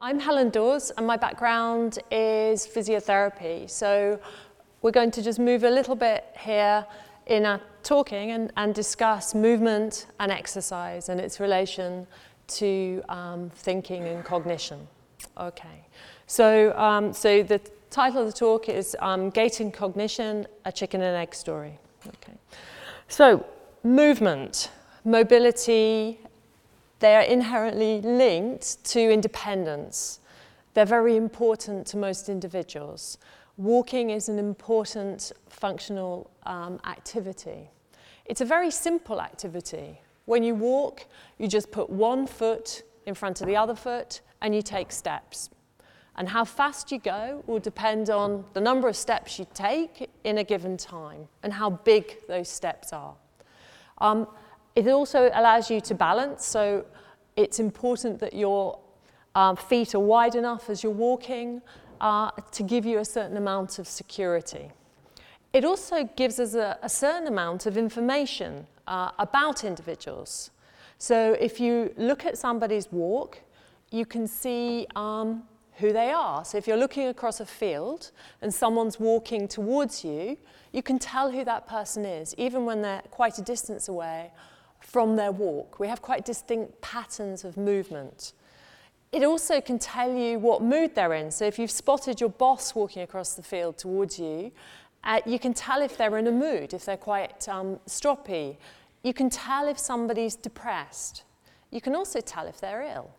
I'm 0.00 0.20
Helen 0.20 0.50
Dawes 0.50 0.92
and 0.96 1.04
my 1.08 1.16
background 1.16 1.98
is 2.12 2.64
physiotherapy. 2.64 3.68
So 3.68 4.20
we're 4.80 4.92
going 4.92 5.10
to 5.10 5.22
just 5.22 5.40
move 5.40 5.64
a 5.64 5.70
little 5.70 5.96
bit 5.96 6.24
here 6.38 6.86
in 7.26 7.44
our 7.44 7.60
talking 7.82 8.30
and, 8.30 8.52
and 8.56 8.72
discuss 8.72 9.34
movement 9.34 10.06
and 10.20 10.30
exercise 10.30 11.08
and 11.08 11.20
its 11.20 11.40
relation 11.40 12.06
to 12.46 13.02
um, 13.08 13.50
thinking 13.56 14.06
and 14.06 14.24
cognition. 14.24 14.86
Okay, 15.36 15.84
so, 16.28 16.78
um, 16.78 17.12
so 17.12 17.42
the 17.42 17.60
title 17.90 18.20
of 18.20 18.28
the 18.28 18.32
talk 18.32 18.68
is 18.68 18.96
um, 19.00 19.30
Gait 19.30 19.58
and 19.58 19.74
Cognition, 19.74 20.46
a 20.64 20.70
Chicken 20.70 21.02
and 21.02 21.16
Egg 21.16 21.34
Story. 21.34 21.76
Okay, 22.06 22.38
so 23.08 23.44
movement, 23.82 24.70
mobility, 25.04 26.20
they 27.00 27.14
are 27.14 27.22
inherently 27.22 28.00
linked 28.00 28.82
to 28.84 29.00
independence. 29.00 30.20
They're 30.74 30.84
very 30.84 31.16
important 31.16 31.86
to 31.88 31.96
most 31.96 32.28
individuals. 32.28 33.18
Walking 33.56 34.10
is 34.10 34.28
an 34.28 34.38
important 34.38 35.32
functional 35.48 36.30
um, 36.44 36.80
activity. 36.84 37.70
It's 38.24 38.40
a 38.40 38.44
very 38.44 38.70
simple 38.70 39.20
activity. 39.20 40.00
When 40.26 40.42
you 40.42 40.54
walk, 40.54 41.06
you 41.38 41.48
just 41.48 41.70
put 41.70 41.88
one 41.88 42.26
foot 42.26 42.82
in 43.06 43.14
front 43.14 43.40
of 43.40 43.46
the 43.46 43.56
other 43.56 43.74
foot 43.74 44.20
and 44.42 44.54
you 44.54 44.62
take 44.62 44.92
steps. 44.92 45.50
And 46.16 46.28
how 46.28 46.44
fast 46.44 46.90
you 46.92 46.98
go 46.98 47.42
will 47.46 47.60
depend 47.60 48.10
on 48.10 48.44
the 48.52 48.60
number 48.60 48.88
of 48.88 48.96
steps 48.96 49.38
you 49.38 49.46
take 49.54 50.10
in 50.24 50.38
a 50.38 50.44
given 50.44 50.76
time 50.76 51.28
and 51.42 51.52
how 51.52 51.70
big 51.70 52.18
those 52.26 52.48
steps 52.48 52.92
are. 52.92 53.14
Um, 53.98 54.26
it 54.78 54.86
also 54.86 55.28
allows 55.34 55.70
you 55.72 55.80
to 55.80 55.94
balance, 55.94 56.46
so 56.46 56.84
it's 57.34 57.58
important 57.58 58.20
that 58.20 58.32
your 58.32 58.78
um, 59.34 59.56
feet 59.56 59.92
are 59.96 60.00
wide 60.00 60.36
enough 60.36 60.70
as 60.70 60.84
you're 60.84 60.92
walking 60.92 61.60
uh, 62.00 62.30
to 62.52 62.62
give 62.62 62.86
you 62.86 62.98
a 62.98 63.04
certain 63.04 63.36
amount 63.36 63.80
of 63.80 63.88
security. 63.88 64.70
It 65.52 65.64
also 65.64 66.04
gives 66.14 66.38
us 66.38 66.54
a, 66.54 66.78
a 66.80 66.88
certain 66.88 67.26
amount 67.26 67.66
of 67.66 67.76
information 67.76 68.68
uh, 68.86 69.10
about 69.18 69.64
individuals. 69.64 70.52
So 70.98 71.36
if 71.40 71.58
you 71.58 71.92
look 71.96 72.24
at 72.24 72.38
somebody's 72.38 72.92
walk, 72.92 73.40
you 73.90 74.06
can 74.06 74.28
see 74.28 74.86
um, 74.94 75.42
who 75.78 75.92
they 75.92 76.12
are. 76.12 76.44
So 76.44 76.56
if 76.56 76.68
you're 76.68 76.76
looking 76.76 77.08
across 77.08 77.40
a 77.40 77.46
field 77.46 78.12
and 78.42 78.54
someone's 78.54 79.00
walking 79.00 79.48
towards 79.48 80.04
you, 80.04 80.36
you 80.72 80.84
can 80.84 81.00
tell 81.00 81.32
who 81.32 81.44
that 81.44 81.66
person 81.66 82.04
is, 82.04 82.32
even 82.38 82.64
when 82.64 82.82
they're 82.82 83.02
quite 83.10 83.38
a 83.38 83.42
distance 83.42 83.88
away 83.88 84.30
from 84.80 85.16
their 85.16 85.32
walk. 85.32 85.78
We 85.78 85.88
have 85.88 86.02
quite 86.02 86.24
distinct 86.24 86.80
patterns 86.80 87.44
of 87.44 87.56
movement. 87.56 88.32
It 89.10 89.24
also 89.24 89.60
can 89.60 89.78
tell 89.78 90.14
you 90.14 90.38
what 90.38 90.62
mood 90.62 90.94
they're 90.94 91.14
in. 91.14 91.30
So 91.30 91.46
if 91.46 91.58
you've 91.58 91.70
spotted 91.70 92.20
your 92.20 92.30
boss 92.30 92.74
walking 92.74 93.02
across 93.02 93.34
the 93.34 93.42
field 93.42 93.78
towards 93.78 94.18
you, 94.18 94.52
uh, 95.04 95.20
you 95.24 95.38
can 95.38 95.54
tell 95.54 95.80
if 95.80 95.96
they're 95.96 96.18
in 96.18 96.26
a 96.26 96.32
mood, 96.32 96.74
if 96.74 96.84
they're 96.84 96.96
quite 96.96 97.48
um, 97.48 97.78
stroppy. 97.86 98.56
You 99.02 99.14
can 99.14 99.30
tell 99.30 99.68
if 99.68 99.78
somebody's 99.78 100.34
depressed. 100.34 101.22
You 101.70 101.80
can 101.80 101.94
also 101.94 102.20
tell 102.20 102.46
if 102.46 102.60
they're 102.60 102.82
ill. 102.82 103.10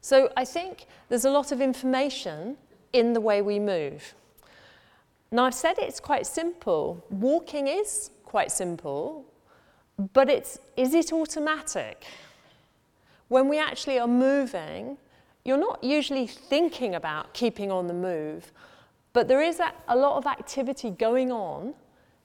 So 0.00 0.30
I 0.36 0.44
think 0.44 0.86
there's 1.08 1.24
a 1.24 1.30
lot 1.30 1.52
of 1.52 1.60
information 1.60 2.56
in 2.92 3.12
the 3.12 3.20
way 3.20 3.42
we 3.42 3.58
move. 3.58 4.14
Now 5.30 5.44
I've 5.44 5.54
said 5.54 5.74
it's 5.78 6.00
quite 6.00 6.26
simple. 6.26 7.04
Walking 7.10 7.68
is 7.68 8.10
quite 8.24 8.52
simple. 8.52 9.26
But 10.12 10.28
it's, 10.28 10.58
is 10.76 10.94
it 10.94 11.12
automatic? 11.12 12.04
When 13.28 13.48
we 13.48 13.58
actually 13.58 13.98
are 13.98 14.08
moving, 14.08 14.98
you're 15.44 15.58
not 15.58 15.82
usually 15.84 16.26
thinking 16.26 16.94
about 16.94 17.32
keeping 17.34 17.70
on 17.70 17.86
the 17.86 17.94
move, 17.94 18.52
but 19.12 19.28
there 19.28 19.42
is 19.42 19.60
a, 19.60 19.72
a 19.88 19.96
lot 19.96 20.16
of 20.16 20.26
activity 20.26 20.90
going 20.90 21.30
on 21.30 21.74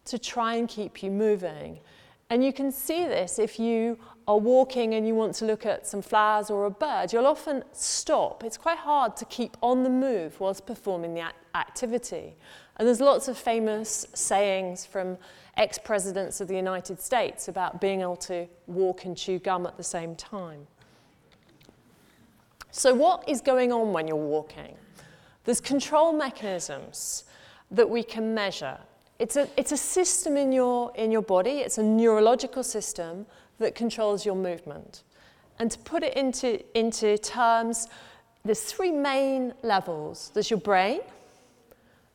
to 0.06 0.17
try 0.17 0.56
and 0.56 0.67
keep 0.67 1.03
you 1.03 1.12
moving. 1.12 1.80
And 2.29 2.44
you 2.44 2.53
can 2.53 2.72
see 2.72 3.06
this 3.06 3.40
if 3.40 3.59
you 3.59 3.97
are 4.28 4.38
walking 4.38 4.94
and 4.94 5.07
you 5.07 5.16
want 5.16 5.34
to 5.35 5.45
look 5.45 5.66
at 5.66 5.88
some 5.88 6.03
flowers 6.03 6.51
or 6.51 6.66
a 6.66 6.69
bird, 6.69 7.12
you'll 7.12 7.25
often 7.25 7.63
stop. 7.72 8.44
It's 8.44 8.57
quite 8.57 8.78
hard 8.78 9.16
to 9.17 9.25
keep 9.25 9.57
on 9.63 9.84
the 9.84 9.90
move 9.90 10.39
whilst 10.39 10.68
performing 10.68 11.16
the 11.16 11.31
activity. 11.56 12.35
And 12.78 12.88
there's 12.88 13.01
lots 13.01 13.28
of 13.28 13.38
famous 13.38 14.06
sayings 14.13 14.85
from 14.85 15.18
ex-presidents 15.57 16.39
of 16.39 16.47
the 16.47 16.56
United 16.56 17.01
States 17.01 17.47
about 17.47 17.81
being 17.81 18.01
able 18.01 18.16
to 18.18 18.47
walk 18.68 19.06
and 19.06 19.18
chew 19.18 19.39
gum 19.39 19.66
at 19.66 19.75
the 19.75 19.84
same 19.84 20.16
time. 20.16 20.68
So 22.72 22.94
what 22.94 23.28
is 23.28 23.41
going 23.41 23.72
on 23.72 23.91
when 23.91 24.07
you're 24.07 24.16
walking? 24.16 24.75
There's 25.45 25.59
control 25.59 26.13
mechanisms 26.13 27.23
that 27.72 27.89
we 27.89 28.03
can 28.03 28.35
measure. 28.35 28.78
It's 29.19 29.35
a, 29.35 29.50
it's 29.57 29.74
a 29.74 29.78
system 29.78 30.38
in 30.38 30.53
your, 30.53 30.94
in 30.96 31.12
your 31.12 31.22
body, 31.22 31.59
it's 31.59 31.78
a 31.78 31.84
neurological 31.84 32.63
system 32.63 33.25
that 33.59 33.75
controls 33.75 34.25
your 34.25 34.35
movement. 34.35 35.03
And 35.59 35.69
to 35.69 35.78
put 35.80 36.03
it 36.03 36.16
into, 36.16 36.63
into 36.78 37.18
terms, 37.18 37.88
there's 38.46 38.62
three 38.62 38.91
main 38.91 39.53
levels. 39.62 40.31
There's 40.34 40.50
your 40.50 40.59
brain, 40.59 41.02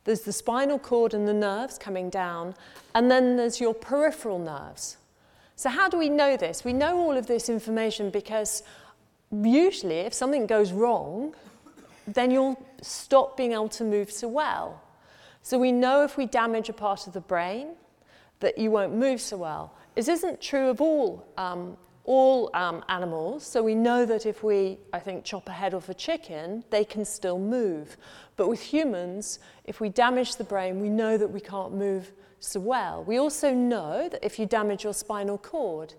there's 0.03 0.21
the 0.21 0.33
spinal 0.33 0.79
cord 0.79 1.13
and 1.13 1.27
the 1.27 1.33
nerves 1.33 1.77
coming 1.77 2.09
down, 2.09 2.55
and 2.95 3.09
then 3.09 3.37
there's 3.37 3.59
your 3.59 3.75
peripheral 3.75 4.39
nerves. 4.39 4.97
So 5.55 5.69
how 5.69 5.87
do 5.87 5.97
we 5.97 6.09
know 6.09 6.35
this? 6.35 6.63
We 6.65 6.73
know 6.73 6.97
all 6.97 7.15
of 7.15 7.27
this 7.27 7.49
information 7.49 8.09
because 8.09 8.63
usually 9.31 9.99
if 9.99 10.13
something 10.13 10.47
goes 10.47 10.71
wrong, 10.71 11.33
then 12.07 12.31
you'll 12.31 12.63
stop 12.81 13.37
being 13.37 13.53
able 13.53 13.69
to 13.69 13.83
move 13.83 14.11
so 14.11 14.27
well. 14.27 14.81
So 15.45 15.59
we 15.59 15.71
know 15.71 16.03
if 16.03 16.17
we 16.17 16.25
damage 16.25 16.69
a 16.69 16.73
part 16.73 17.05
of 17.05 17.13
the 17.13 17.21
brain 17.21 17.75
that 18.39 18.57
you 18.57 18.71
won't 18.71 18.95
move 18.95 19.21
so 19.21 19.37
well. 19.37 19.75
This 19.93 20.07
isn't 20.07 20.41
true 20.41 20.69
of 20.69 20.81
all 20.81 21.23
um, 21.37 21.77
all 22.03 22.49
um, 22.55 22.83
animals. 22.89 23.45
So 23.45 23.61
we 23.61 23.75
know 23.75 24.07
that 24.07 24.25
if 24.25 24.43
we, 24.43 24.79
I 24.91 24.97
think, 24.97 25.23
chop 25.23 25.47
a 25.47 25.51
head 25.51 25.75
off 25.75 25.87
a 25.87 25.93
chicken, 25.93 26.63
they 26.71 26.83
can 26.83 27.05
still 27.05 27.37
move. 27.37 27.95
But 28.37 28.47
with 28.47 28.59
humans, 28.59 29.37
if 29.65 29.79
we 29.79 29.89
damage 29.89 30.37
the 30.37 30.43
brain, 30.43 30.81
we 30.81 30.89
know 30.89 31.15
that 31.15 31.27
we 31.27 31.41
can't 31.41 31.75
move 31.75 32.11
so 32.39 32.59
well. 32.59 33.03
We 33.03 33.17
also 33.17 33.53
know 33.53 34.09
that 34.09 34.25
if 34.25 34.39
you 34.39 34.47
damage 34.47 34.83
your 34.83 34.95
spinal 34.95 35.37
cord, 35.37 35.93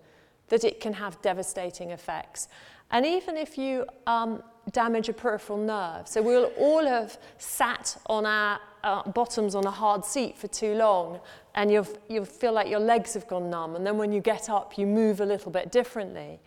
that 0.49 0.63
it 0.63 0.79
can 0.79 0.93
have 0.93 1.21
devastating 1.21 1.91
effects. 1.91 2.47
And 2.91 3.05
even 3.05 3.35
if 3.35 3.57
you 3.57 3.85
um, 4.05 4.41
damage 4.71 5.09
a 5.09 5.13
peripheral 5.13 5.59
nerve, 5.59 6.07
so 6.07 6.21
we'll 6.21 6.51
all 6.57 6.85
have 6.85 7.17
sat 7.37 7.97
on 8.05 8.25
our 8.25 8.59
uh, 8.83 9.03
bottoms 9.11 9.55
on 9.55 9.65
a 9.65 9.71
hard 9.71 10.05
seat 10.05 10.37
for 10.37 10.47
too 10.47 10.75
long 10.75 11.19
and 11.55 11.69
you 11.69 11.85
you 12.07 12.23
feel 12.23 12.53
like 12.53 12.69
your 12.69 12.79
legs 12.79 13.13
have 13.15 13.27
gone 13.27 13.49
numb 13.49 13.75
and 13.75 13.85
then 13.85 13.97
when 13.97 14.13
you 14.13 14.21
get 14.21 14.49
up 14.49 14.77
you 14.77 14.85
move 14.85 15.19
a 15.19 15.25
little 15.25 15.51
bit 15.51 15.71
differently. 15.71 16.39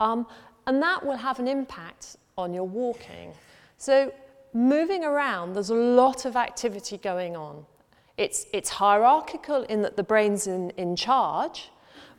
Um, 0.00 0.26
and 0.66 0.82
that 0.82 1.06
will 1.06 1.16
have 1.16 1.38
an 1.38 1.48
impact 1.48 2.16
on 2.36 2.52
your 2.52 2.64
walking. 2.64 3.32
So 3.78 4.12
moving 4.52 5.04
around, 5.04 5.54
there's 5.54 5.70
a 5.70 5.74
lot 5.74 6.24
of 6.24 6.36
activity 6.36 6.98
going 6.98 7.36
on. 7.36 7.64
It's, 8.16 8.46
it's 8.52 8.70
hierarchical 8.70 9.62
in 9.64 9.82
that 9.82 9.96
the 9.96 10.02
brain's 10.02 10.46
in, 10.46 10.70
in 10.70 10.96
charge, 10.96 11.70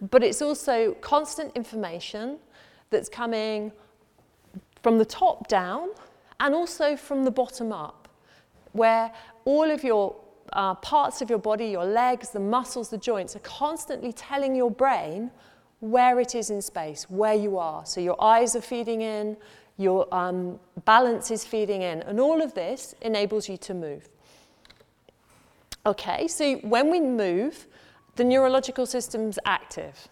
but 0.02 0.24
it's 0.24 0.42
also 0.42 0.94
constant 1.02 1.56
information 1.56 2.38
that's 2.90 3.10
coming 3.10 3.72
from 4.84 4.98
the 4.98 5.06
top 5.06 5.48
down 5.48 5.90
and 6.40 6.54
also 6.54 6.96
from 6.96 7.24
the 7.24 7.32
bottom 7.32 7.72
up, 7.72 8.08
where 8.74 9.12
all 9.46 9.70
of 9.70 9.84
your 9.84 10.16
uh, 10.54 10.76
parts 10.76 11.22
of 11.22 11.30
your 11.30 11.40
body, 11.40 11.66
your 11.66 11.86
legs, 11.86 12.30
the 12.30 12.40
muscles, 12.40 12.90
the 12.90 12.98
joints, 12.98 13.36
are 13.36 13.40
constantly 13.40 14.14
telling 14.14 14.56
your 14.56 14.72
brain 14.72 15.32
where 15.80 16.20
it 16.20 16.36
is 16.36 16.50
in 16.50 16.62
space, 16.62 17.10
where 17.10 17.34
you 17.34 17.58
are. 17.58 17.86
So 17.86 18.02
your 18.02 18.22
eyes 18.24 18.56
are 18.56 18.62
feeding 18.62 19.02
in, 19.02 19.38
your 19.78 20.14
um, 20.14 20.60
balance 20.86 21.32
is 21.32 21.46
feeding 21.46 21.82
in, 21.82 22.02
and 22.04 22.20
all 22.20 22.42
of 22.42 22.54
this 22.54 22.96
enables 23.02 23.48
you 23.48 23.58
to 23.58 23.74
move. 23.74 24.10
Okay, 25.86 26.28
so 26.28 26.56
when 26.58 26.90
we 26.90 27.00
move, 27.00 27.68
the 28.18 28.24
neurological 28.24 28.86
system's 28.86 29.40
active. 29.46 30.10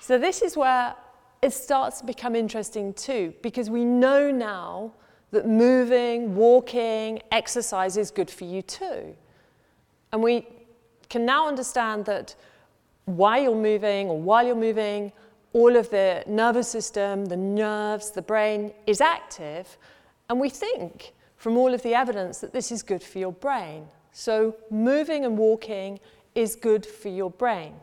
So 0.00 0.18
this 0.18 0.42
is 0.42 0.56
where 0.56 0.94
it 1.42 1.52
starts 1.52 2.00
to 2.00 2.06
become 2.06 2.36
interesting 2.36 2.94
too, 2.94 3.34
because 3.42 3.68
we 3.68 3.84
know 3.84 4.30
now 4.30 4.92
that 5.32 5.46
moving, 5.46 6.36
walking, 6.36 7.20
exercise 7.32 7.96
is 7.96 8.10
good 8.10 8.30
for 8.30 8.44
you 8.44 8.62
too. 8.62 9.16
And 10.12 10.22
we 10.22 10.46
can 11.08 11.26
now 11.26 11.48
understand 11.48 12.04
that 12.04 12.34
while 13.06 13.42
you're 13.42 13.54
moving 13.54 14.08
or 14.08 14.20
while 14.20 14.46
you're 14.46 14.54
moving, 14.54 15.12
all 15.52 15.74
of 15.76 15.90
the 15.90 16.22
nervous 16.26 16.68
system, 16.68 17.26
the 17.26 17.36
nerves, 17.36 18.10
the 18.10 18.22
brain 18.22 18.72
is 18.86 19.00
active. 19.00 19.78
And 20.28 20.38
we 20.38 20.50
think 20.50 21.12
from 21.36 21.56
all 21.56 21.72
of 21.74 21.82
the 21.82 21.94
evidence 21.94 22.38
that 22.38 22.52
this 22.52 22.70
is 22.70 22.82
good 22.82 23.02
for 23.02 23.18
your 23.18 23.32
brain. 23.32 23.86
So 24.12 24.56
moving 24.70 25.24
and 25.24 25.36
walking 25.36 26.00
is 26.36 26.54
good 26.54 26.86
for 26.86 27.08
your 27.08 27.30
brain. 27.30 27.74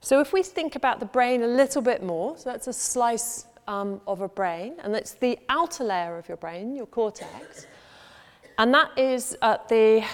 So 0.00 0.20
if 0.20 0.32
we 0.32 0.42
think 0.42 0.76
about 0.76 1.00
the 1.00 1.06
brain 1.06 1.42
a 1.42 1.46
little 1.46 1.82
bit 1.82 2.02
more, 2.02 2.36
so 2.36 2.50
that's 2.50 2.66
a 2.66 2.72
slice 2.72 3.46
um, 3.66 4.00
of 4.06 4.20
a 4.20 4.28
brain, 4.28 4.74
and 4.82 4.94
that's 4.94 5.14
the 5.14 5.38
outer 5.48 5.84
layer 5.84 6.18
of 6.18 6.28
your 6.28 6.36
brain, 6.36 6.76
your 6.76 6.86
cortex. 6.86 7.66
And 8.58 8.74
that 8.74 8.90
is 8.98 9.36
at 9.42 9.68
the 9.68 10.04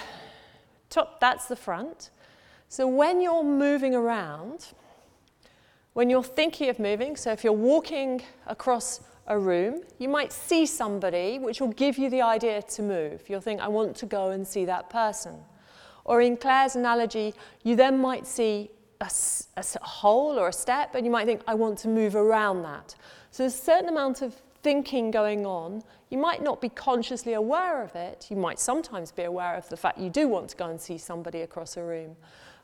top, 0.89 1.19
that's 1.19 1.47
the 1.47 1.55
front. 1.55 2.11
So 2.69 2.87
when 2.87 3.19
you're 3.19 3.43
moving 3.43 3.95
around, 3.95 4.67
when 5.93 6.09
you're 6.09 6.23
thinking 6.23 6.69
of 6.69 6.79
moving, 6.79 7.15
so 7.15 7.31
if 7.31 7.43
you're 7.43 7.51
walking 7.51 8.21
across 8.47 9.01
a 9.25 9.37
room, 9.37 9.81
you 9.97 10.07
might 10.07 10.31
see 10.31 10.65
somebody 10.65 11.39
which 11.39 11.59
will 11.59 11.73
give 11.73 11.97
you 11.97 12.09
the 12.09 12.21
idea 12.21 12.61
to 12.61 12.81
move. 12.81 13.23
You'll 13.27 13.41
think, 13.41 13.59
I 13.59 13.67
want 13.67 13.95
to 13.97 14.05
go 14.05 14.29
and 14.29 14.47
see 14.47 14.65
that 14.65 14.89
person. 14.89 15.35
Or 16.09 16.21
in 16.21 16.37
Claire's 16.37 16.75
analogy, 16.75 17.35
you 17.61 17.75
then 17.75 17.99
might 17.99 18.25
see 18.25 18.71
a, 18.99 19.11
a, 19.57 19.63
hole 19.85 20.39
or 20.39 20.47
a 20.47 20.53
step 20.53 20.95
and 20.95 21.05
you 21.05 21.11
might 21.11 21.27
think, 21.27 21.41
I 21.47 21.53
want 21.53 21.77
to 21.79 21.87
move 21.87 22.15
around 22.15 22.63
that. 22.63 22.95
So 23.29 23.43
there's 23.43 23.53
a 23.53 23.57
certain 23.57 23.89
amount 23.89 24.23
of 24.23 24.33
thinking 24.63 25.11
going 25.11 25.45
on. 25.45 25.83
You 26.09 26.17
might 26.17 26.41
not 26.41 26.61
be 26.61 26.69
consciously 26.69 27.33
aware 27.33 27.83
of 27.83 27.95
it. 27.95 28.25
You 28.31 28.37
might 28.37 28.59
sometimes 28.59 29.11
be 29.11 29.25
aware 29.25 29.55
of 29.55 29.69
the 29.69 29.77
fact 29.77 29.99
you 29.99 30.09
do 30.09 30.27
want 30.27 30.49
to 30.49 30.57
go 30.57 30.65
and 30.65 30.81
see 30.81 30.97
somebody 30.97 31.41
across 31.41 31.77
a 31.77 31.83
room. 31.83 32.15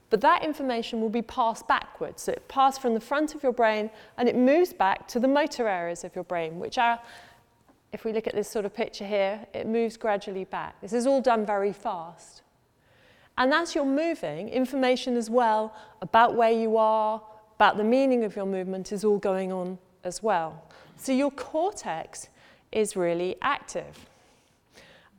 But 0.09 0.21
that 0.21 0.43
information 0.43 0.99
will 0.99 1.09
be 1.09 1.21
passed 1.21 1.67
backwards. 1.67 2.23
So 2.23 2.31
it 2.31 2.47
passes 2.47 2.79
from 2.79 2.95
the 2.95 2.99
front 2.99 3.35
of 3.35 3.43
your 3.43 3.53
brain 3.53 3.91
and 4.17 4.27
it 4.27 4.35
moves 4.35 4.73
back 4.73 5.07
to 5.09 5.19
the 5.19 5.27
motor 5.27 5.67
areas 5.67 6.03
of 6.03 6.15
your 6.15 6.23
brain, 6.23 6.57
which 6.57 6.79
are, 6.79 6.99
if 7.93 8.05
we 8.05 8.11
look 8.11 8.25
at 8.25 8.33
this 8.33 8.49
sort 8.49 8.65
of 8.65 8.73
picture 8.73 9.05
here, 9.05 9.45
it 9.53 9.67
moves 9.67 9.97
gradually 9.97 10.45
back. 10.45 10.81
This 10.81 10.93
is 10.93 11.05
all 11.05 11.21
done 11.21 11.45
very 11.45 11.73
fast. 11.73 12.41
And 13.37 13.53
as 13.53 13.75
you're 13.75 13.85
moving, 13.85 14.49
information 14.49 15.17
as 15.17 15.29
well 15.29 15.75
about 16.01 16.35
where 16.35 16.51
you 16.51 16.77
are, 16.77 17.21
about 17.55 17.77
the 17.77 17.83
meaning 17.83 18.23
of 18.23 18.35
your 18.35 18.45
movement 18.45 18.91
is 18.91 19.03
all 19.03 19.17
going 19.17 19.51
on 19.51 19.77
as 20.03 20.23
well. 20.23 20.63
So 20.97 21.11
your 21.11 21.31
cortex 21.31 22.29
is 22.71 22.95
really 22.95 23.35
active. 23.41 24.07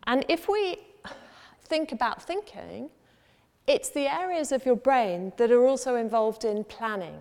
And 0.06 0.24
if 0.28 0.48
we 0.48 0.78
think 1.64 1.92
about 1.92 2.22
thinking, 2.22 2.90
it's 3.66 3.90
the 3.90 4.06
areas 4.06 4.52
of 4.52 4.64
your 4.64 4.76
brain 4.76 5.32
that 5.36 5.50
are 5.50 5.66
also 5.66 5.96
involved 5.96 6.44
in 6.44 6.64
planning 6.64 7.20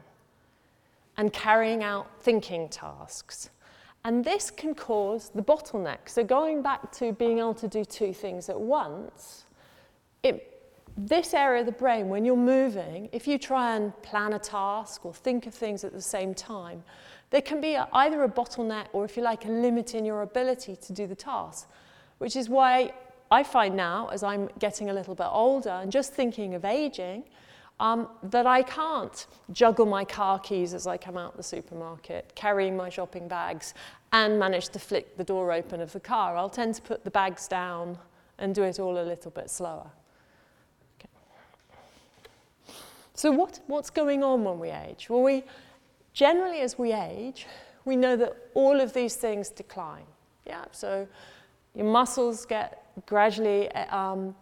and 1.17 1.33
carrying 1.33 1.83
out 1.83 2.07
thinking 2.21 2.69
tasks. 2.69 3.49
And 4.03 4.23
this 4.23 4.51
can 4.51 4.75
cause 4.75 5.31
the 5.33 5.41
bottleneck. 5.41 6.07
So 6.07 6.23
going 6.23 6.61
back 6.61 6.91
to 6.93 7.13
being 7.13 7.39
able 7.39 7.55
to 7.55 7.67
do 7.67 7.83
two 7.83 8.13
things 8.13 8.49
at 8.49 8.59
once, 8.59 9.45
it, 10.21 10.54
this 10.97 11.33
area 11.33 11.61
of 11.61 11.65
the 11.65 11.71
brain, 11.71 12.09
when 12.09 12.23
you're 12.25 12.37
moving, 12.37 13.09
if 13.11 13.27
you 13.27 13.37
try 13.37 13.75
and 13.75 13.99
plan 14.01 14.33
a 14.33 14.39
task 14.39 15.05
or 15.05 15.13
think 15.13 15.45
of 15.45 15.53
things 15.53 15.83
at 15.83 15.93
the 15.93 16.01
same 16.01 16.33
time, 16.33 16.83
there 17.31 17.41
can 17.41 17.59
be 17.59 17.73
a, 17.73 17.87
either 17.93 18.23
a 18.23 18.29
bottleneck 18.29 18.87
or, 18.93 19.03
if 19.03 19.17
you 19.17 19.23
like, 19.23 19.45
a 19.45 19.49
limit 19.49 19.93
in 19.93 20.05
your 20.05 20.21
ability 20.21 20.75
to 20.77 20.93
do 20.93 21.05
the 21.07 21.15
task, 21.15 21.67
which 22.19 22.35
is 22.35 22.49
why 22.49 22.93
I 23.29 23.43
find 23.43 23.75
now, 23.75 24.09
as 24.09 24.23
I'm 24.23 24.49
getting 24.59 24.89
a 24.89 24.93
little 24.93 25.15
bit 25.15 25.27
older 25.29 25.69
and 25.81 25.91
just 25.91 26.13
thinking 26.13 26.53
of 26.53 26.63
aging, 26.63 27.23
um, 27.79 28.07
that 28.23 28.47
I 28.47 28.61
can't 28.61 29.27
juggle 29.51 29.85
my 29.85 30.05
car 30.05 30.39
keys 30.39 30.73
as 30.73 30.87
I 30.87 30.97
come 30.97 31.17
out 31.17 31.31
of 31.31 31.37
the 31.37 31.43
supermarket, 31.43 32.31
carrying 32.35 32.77
my 32.77 32.89
shopping 32.89 33.27
bags, 33.27 33.73
and 34.13 34.39
manage 34.39 34.69
to 34.69 34.79
flick 34.79 35.17
the 35.17 35.25
door 35.25 35.51
open 35.51 35.81
of 35.81 35.91
the 35.91 35.99
car. 35.99 36.37
I'll 36.37 36.49
tend 36.49 36.75
to 36.75 36.81
put 36.81 37.03
the 37.03 37.11
bags 37.11 37.49
down 37.49 37.97
and 38.37 38.55
do 38.55 38.63
it 38.63 38.79
all 38.79 38.97
a 38.97 39.03
little 39.03 39.31
bit 39.31 39.49
slower. 39.49 39.89
Okay. 40.99 41.09
So 43.15 43.31
what, 43.31 43.61
what's 43.67 43.89
going 43.89 44.23
on 44.23 44.43
when 44.43 44.59
we 44.59 44.69
age? 44.69 45.09
Well, 45.09 45.23
we, 45.23 45.43
generally 46.13 46.59
as 46.59 46.77
we 46.77 46.91
age, 46.91 47.47
we 47.85 47.95
know 47.95 48.17
that 48.17 48.35
all 48.53 48.81
of 48.81 48.93
these 48.93 49.15
things 49.15 49.49
decline. 49.49 50.03
Yeah, 50.45 50.65
so 50.71 51.07
your 51.73 51.85
muscles 51.85 52.45
get 52.45 52.83
gradually 53.05 53.71
um, 53.71 54.35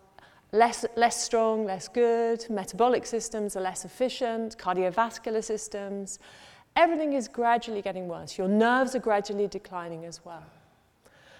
less, 0.51 0.85
less 0.95 1.23
strong, 1.23 1.65
less 1.65 1.87
good, 1.87 2.45
metabolic 2.49 3.05
systems 3.05 3.55
are 3.55 3.61
less 3.61 3.85
efficient, 3.85 4.57
cardiovascular 4.57 5.43
systems. 5.43 6.17
Everything 6.75 7.13
is 7.13 7.27
gradually 7.27 7.83
getting 7.83 8.07
worse. 8.07 8.39
Your 8.39 8.47
nerves 8.47 8.95
are 8.95 8.99
gradually 8.99 9.47
declining 9.47 10.05
as 10.05 10.25
well. 10.25 10.43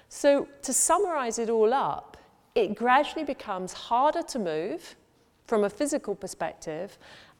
So, 0.08 0.48
to 0.62 0.72
summarize 0.72 1.40
it 1.40 1.50
all 1.50 1.74
up, 1.74 2.18
it 2.54 2.76
gradually 2.76 3.26
becomes 3.26 3.74
harder 3.74 4.22
to 4.22 4.38
move 4.38 4.96
from 5.46 5.64
a 5.64 5.70
physical 5.70 6.16
perspective, 6.16 6.98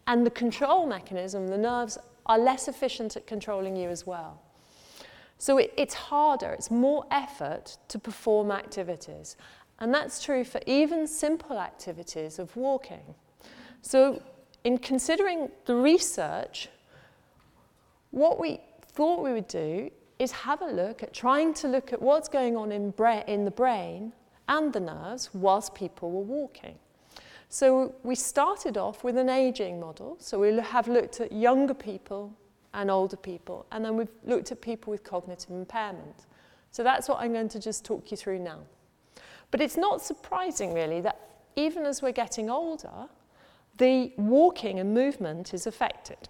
and 0.08 0.26
the 0.26 0.32
control 0.32 0.86
mechanism, 0.86 1.48
the 1.48 1.58
nerves, 1.58 1.98
are 2.26 2.38
less 2.38 2.68
efficient 2.68 3.16
at 3.16 3.28
controlling 3.28 3.76
you 3.76 3.90
as 3.90 4.06
well. 4.06 4.42
So 5.38 5.58
it, 5.58 5.74
it's 5.78 5.94
harder, 5.94 6.52
it's 6.52 6.72
more 6.72 7.06
effort 7.12 7.78
to 7.90 8.00
perform 8.00 8.52
activities. 8.52 9.36
And 9.80 9.94
that's 9.94 10.24
true 10.24 10.44
for 10.44 10.62
even 10.66 11.08
simple 11.08 11.60
activities 11.60 12.40
of 12.40 12.56
walking. 12.56 13.16
So, 13.82 14.22
in 14.64 14.78
considering 14.78 15.50
the 15.66 15.76
research, 15.76 16.70
what 18.12 18.40
we 18.40 18.62
thought 18.94 19.22
we 19.22 19.34
would 19.34 19.50
do 19.50 19.92
is 20.20 20.32
have 20.32 20.62
a 20.62 20.72
look 20.72 21.04
at 21.04 21.14
trying 21.14 21.54
to 21.56 21.68
look 21.68 21.92
at 21.92 22.02
what's 22.02 22.30
going 22.30 22.56
on 22.56 22.72
in, 22.72 22.94
in 23.28 23.44
the 23.44 23.52
brain 23.52 24.14
and 24.48 24.72
the 24.72 24.80
nerves 24.80 25.30
whilst 25.34 25.76
people 25.76 26.12
were 26.12 26.22
walking. 26.22 26.76
So 27.54 27.94
we 28.02 28.16
started 28.16 28.80
off 28.80 29.04
with 29.04 29.16
an 29.16 29.30
aging 29.30 29.80
model. 29.80 30.18
So 30.20 30.40
we 30.40 30.58
have 30.58 30.88
looked 30.88 31.22
at 31.22 31.32
younger 31.32 31.76
people 31.76 32.34
and 32.74 32.90
older 32.90 33.16
people, 33.16 33.68
and 33.72 33.86
then 33.86 33.96
we've 33.96 34.10
looked 34.24 34.52
at 34.52 34.60
people 34.60 34.90
with 34.90 35.04
cognitive 35.04 35.52
impairment. 35.52 36.26
So 36.72 36.84
that's 36.84 37.08
what 37.08 37.20
I'm 37.20 37.32
going 37.32 37.50
to 37.50 37.60
just 37.60 37.86
talk 37.86 38.10
you 38.10 38.18
through 38.18 38.40
now. 38.40 38.58
But 39.52 39.62
it's 39.62 39.78
not 39.78 40.02
surprising, 40.02 40.74
really, 40.74 41.00
that 41.02 41.20
even 41.56 41.86
as 41.86 42.02
we're 42.02 42.12
getting 42.12 42.50
older, 42.50 43.08
the 43.78 44.12
walking 44.18 44.80
and 44.80 44.92
movement 44.92 45.54
is 45.54 45.68
affected. 45.68 46.30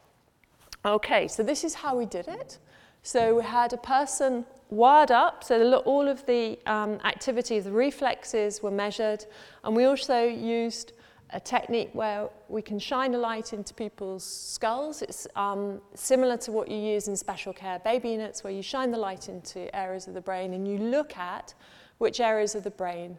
Okay, 0.83 1.29
so 1.29 1.41
this 1.41 1.63
is 1.63 1.73
how 1.73 1.95
we 1.95 2.05
did 2.05 2.27
it. 2.27 2.57
So 3.01 3.35
we 3.35 3.43
had 3.43 3.71
a 3.71 3.77
person 3.77 4.45
wired 4.69 5.11
up, 5.11 5.45
so 5.45 5.73
all 5.85 6.09
of 6.09 6.25
the 6.25 6.59
um, 6.65 6.99
activity 7.05 7.61
the 7.61 7.71
reflexes 7.71 8.61
were 8.61 8.71
measured, 8.71 9.25
and 9.63 9.73
we 9.73 9.85
also 9.85 10.25
used 10.25 10.91
a 11.33 11.39
technique 11.39 11.89
where 11.93 12.29
we 12.47 12.61
can 12.61 12.79
shine 12.79 13.15
a 13.15 13.17
light 13.17 13.53
into 13.53 13.73
people's 13.73 14.23
skulls. 14.23 15.01
It's 15.01 15.27
um, 15.35 15.81
similar 15.95 16.37
to 16.37 16.51
what 16.51 16.69
you 16.69 16.77
use 16.77 17.07
in 17.07 17.15
special 17.17 17.51
care 17.51 17.79
baby 17.79 18.09
units, 18.09 18.43
where 18.43 18.53
you 18.53 18.61
shine 18.61 18.91
the 18.91 18.97
light 18.97 19.29
into 19.29 19.73
areas 19.75 20.07
of 20.07 20.13
the 20.13 20.21
brain 20.21 20.53
and 20.53 20.67
you 20.67 20.77
look 20.77 21.17
at 21.17 21.53
which 21.97 22.19
areas 22.19 22.55
of 22.55 22.63
the 22.63 22.71
brain 22.71 23.17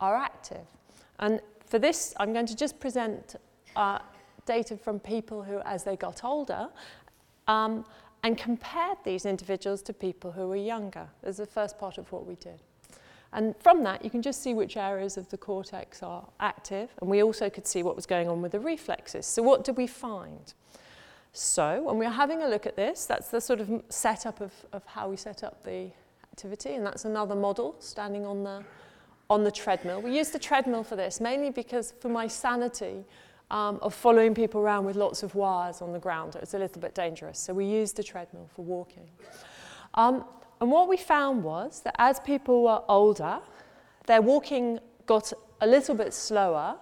are 0.00 0.14
active. 0.16 0.66
And 1.18 1.40
for 1.64 1.78
this, 1.78 2.14
I'm 2.18 2.32
going 2.32 2.46
to 2.46 2.56
just 2.56 2.78
present 2.78 3.36
uh, 3.74 3.98
data 4.46 4.76
from 4.76 5.00
people 5.00 5.42
who, 5.42 5.60
as 5.60 5.82
they 5.82 5.96
got 5.96 6.24
older, 6.24 6.68
um, 7.48 7.84
and 8.22 8.38
compared 8.38 8.98
these 9.04 9.26
individuals 9.26 9.82
to 9.82 9.92
people 9.92 10.32
who 10.32 10.48
were 10.48 10.56
younger. 10.56 11.08
As 11.22 11.36
the 11.36 11.46
first 11.46 11.78
part 11.78 11.98
of 11.98 12.10
what 12.12 12.26
we 12.26 12.36
did. 12.36 12.62
And 13.32 13.54
from 13.58 13.82
that, 13.84 14.04
you 14.04 14.10
can 14.10 14.22
just 14.22 14.42
see 14.42 14.54
which 14.54 14.76
areas 14.76 15.16
of 15.16 15.28
the 15.28 15.36
cortex 15.36 16.02
are 16.02 16.26
active, 16.40 16.90
and 17.00 17.10
we 17.10 17.22
also 17.22 17.50
could 17.50 17.66
see 17.66 17.82
what 17.82 17.96
was 17.96 18.06
going 18.06 18.28
on 18.28 18.40
with 18.40 18.52
the 18.52 18.60
reflexes. 18.60 19.26
So 19.26 19.42
what 19.42 19.64
did 19.64 19.76
we 19.76 19.86
find? 19.86 20.54
So 21.32 21.82
when 21.82 21.98
we're 21.98 22.08
having 22.08 22.42
a 22.42 22.48
look 22.48 22.64
at 22.64 22.76
this, 22.76 23.04
that's 23.04 23.28
the 23.28 23.40
sort 23.40 23.60
of 23.60 23.82
setup 23.90 24.40
of, 24.40 24.52
of 24.72 24.86
how 24.86 25.10
we 25.10 25.16
set 25.16 25.44
up 25.44 25.62
the 25.64 25.90
activity, 26.32 26.74
and 26.74 26.86
that's 26.86 27.04
another 27.04 27.34
model 27.34 27.76
standing 27.78 28.24
on 28.24 28.42
the, 28.42 28.64
on 29.28 29.44
the 29.44 29.50
treadmill. 29.50 30.00
We 30.00 30.16
use 30.16 30.30
the 30.30 30.38
treadmill 30.38 30.82
for 30.82 30.96
this, 30.96 31.20
mainly 31.20 31.50
because 31.50 31.92
for 32.00 32.08
my 32.08 32.26
sanity 32.28 33.04
um, 33.50 33.78
of 33.82 33.92
following 33.92 34.34
people 34.34 34.60
around 34.60 34.86
with 34.86 34.96
lots 34.96 35.22
of 35.22 35.34
wires 35.34 35.82
on 35.82 35.92
the 35.92 35.98
ground, 35.98 36.36
it's 36.40 36.54
a 36.54 36.58
little 36.58 36.80
bit 36.80 36.94
dangerous. 36.94 37.38
So 37.38 37.52
we 37.52 37.66
use 37.66 37.92
the 37.92 38.02
treadmill 38.02 38.48
for 38.54 38.64
walking. 38.64 39.08
Um, 39.94 40.24
and 40.60 40.70
what 40.70 40.88
we 40.88 40.96
found 40.96 41.44
was 41.44 41.80
that 41.80 41.94
as 41.98 42.20
people 42.20 42.64
were 42.64 42.82
older, 42.88 43.38
their 44.06 44.22
walking 44.22 44.78
got 45.06 45.32
a 45.60 45.66
little 45.66 45.94
bit 45.94 46.14
slower, 46.14 46.76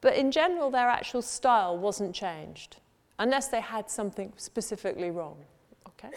but 0.00 0.14
in 0.16 0.30
general, 0.30 0.70
their 0.70 0.88
actual 0.88 1.22
style 1.22 1.76
wasn't 1.78 2.14
changed, 2.14 2.76
unless 3.18 3.48
they 3.48 3.60
had 3.60 3.90
something 3.90 4.32
specifically 4.36 5.10
wrong. 5.10 5.36
Okay? 5.88 6.10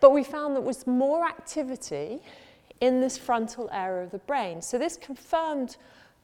But 0.00 0.12
we 0.12 0.22
found 0.22 0.54
there 0.54 0.62
was 0.62 0.86
more 0.86 1.26
activity 1.26 2.20
in 2.80 3.00
this 3.00 3.16
frontal 3.16 3.70
area 3.72 4.04
of 4.04 4.10
the 4.10 4.18
brain. 4.18 4.60
So 4.60 4.78
this 4.78 4.96
confirmed 4.96 5.76